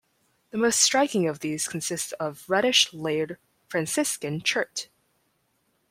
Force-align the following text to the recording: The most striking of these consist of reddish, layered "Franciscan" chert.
The 0.49 0.57
most 0.57 0.81
striking 0.81 1.27
of 1.27 1.41
these 1.41 1.67
consist 1.67 2.11
of 2.19 2.49
reddish, 2.49 2.91
layered 2.91 3.37
"Franciscan" 3.67 4.41
chert. 4.41 4.89